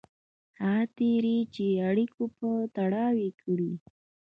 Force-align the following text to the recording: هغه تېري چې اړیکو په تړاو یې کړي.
هغه 0.61 0.83
تېري 0.97 1.37
چې 1.55 1.65
اړیکو 1.89 2.23
په 2.37 2.49
تړاو 2.75 3.15
یې 3.23 3.31
کړي. 3.41 3.73